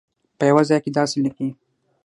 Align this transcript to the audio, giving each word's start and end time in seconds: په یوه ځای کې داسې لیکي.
په 0.37 0.43
یوه 0.49 0.63
ځای 0.69 0.79
کې 0.83 0.91
داسې 0.97 1.17
لیکي. 1.25 1.49